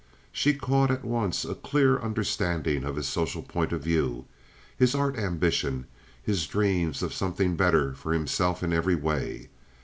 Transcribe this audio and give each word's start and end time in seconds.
She 0.31 0.55
caught 0.55 0.89
at 0.89 1.05
once 1.05 1.45
a 1.45 1.53
clear 1.53 1.99
understanding 1.99 2.83
of 2.85 2.95
his 2.95 3.07
social 3.07 3.43
point 3.43 3.71
of 3.71 3.83
view, 3.83 4.25
his 4.75 4.95
art 4.95 5.15
ambition, 5.15 5.85
his 6.23 6.47
dreams 6.47 7.03
of 7.03 7.13
something 7.13 7.55
better 7.55 7.93
for 7.93 8.11
himself 8.11 8.63
in 8.63 8.73
every 8.73 8.95
way. 8.95 9.49